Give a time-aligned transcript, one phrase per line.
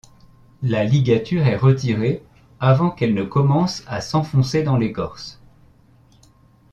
[0.63, 2.23] Une ligature est retirée
[2.59, 5.39] avant qu'elle ne commence à s'enfoncer dans l'écorce.